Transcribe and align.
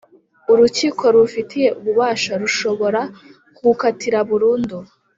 Urukiko 0.51 1.03
rubifitiye 1.13 1.67
ububasha 1.79 2.31
rushobora 2.41 3.01
kugukatira 3.55 4.17
burundu 4.29 4.77